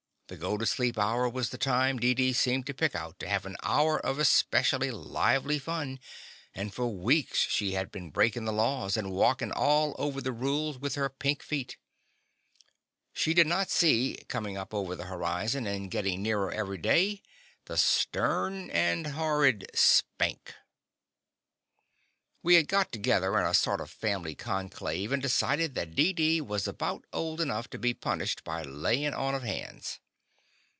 The 0.31 0.37
go 0.37 0.57
to 0.57 0.65
sleep 0.65 0.97
hour 0.97 1.27
was 1.27 1.49
the 1.49 1.57
time 1.57 1.99
Deedee 1.99 2.31
seemed 2.31 2.65
to 2.67 2.73
pick 2.73 2.95
out 2.95 3.19
to 3.19 3.27
have 3.27 3.45
an 3.45 3.57
hour 3.63 3.99
of 3.99 4.17
especial 4.17 4.79
lively 4.79 5.59
fun, 5.59 5.99
and 6.55 6.73
for 6.73 6.87
weeks 6.87 7.37
she 7.39 7.73
had 7.73 7.91
been 7.91 8.11
breakin' 8.11 8.45
the 8.45 8.53
laws, 8.53 8.95
and 8.95 9.11
walk 9.11 9.41
in' 9.41 9.51
all 9.51 9.93
over 9.99 10.21
the 10.21 10.31
rules 10.31 10.77
with 10.77 10.95
her 10.95 11.09
pink 11.09 11.39
The 11.45 11.49
Confessions 11.65 11.73
of 11.73 11.81
a 11.81 12.63
Daddy 12.63 13.11
feet. 13.11 13.11
She 13.11 13.33
did 13.33 13.47
not 13.47 13.69
see, 13.69 14.17
comin' 14.29 14.55
up 14.55 14.73
over 14.73 14.95
the 14.95 15.07
horizon, 15.07 15.67
and 15.67 15.91
gittin' 15.91 16.23
nearer 16.23 16.49
every 16.49 16.77
day, 16.77 17.21
the 17.65 17.75
stern 17.75 18.69
and 18.69 19.07
horrid 19.07 19.69
Spank! 19.75 20.55
We 22.41 22.55
had 22.55 22.69
got 22.69 22.93
together 22.93 23.37
in 23.37 23.45
a 23.45 23.53
sort 23.53 23.81
of 23.81 23.91
family 23.91 24.35
conclave 24.35 25.11
and 25.11 25.21
decided 25.21 25.75
that 25.75 25.93
Deedee 25.93 26.39
was 26.39 26.69
about 26.69 27.03
old 27.11 27.41
enough 27.41 27.69
to 27.71 27.77
be 27.77 27.93
punished 27.93 28.45
by 28.45 28.61
layin' 28.63 29.13
on 29.13 29.35
of 29.35 29.43
hands. 29.43 29.99